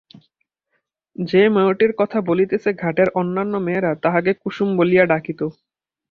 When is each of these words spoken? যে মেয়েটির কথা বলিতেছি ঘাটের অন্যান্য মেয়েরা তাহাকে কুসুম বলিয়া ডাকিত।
যে 1.15 1.41
মেয়েটির 1.49 1.91
কথা 1.97 2.17
বলিতেছি 2.21 2.69
ঘাটের 2.81 3.09
অন্যান্য 3.15 3.53
মেয়েরা 3.57 3.91
তাহাকে 4.03 4.31
কুসুম 4.41 4.69
বলিয়া 4.77 5.03
ডাকিত। 5.05 5.41